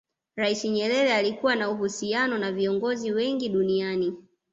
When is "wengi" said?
3.11-3.49